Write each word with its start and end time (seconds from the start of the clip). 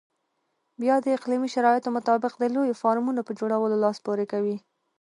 بیا 0.81 0.95
د 1.01 1.07
اقلیمي 1.17 1.49
شرایطو 1.55 1.89
مطابق 1.97 2.33
د 2.37 2.43
لویو 2.53 2.79
فارمونو 2.81 3.21
په 3.27 3.31
جوړولو 3.39 3.75
لاس 3.83 3.97
پورې 4.05 4.25
کوي. 4.31 4.57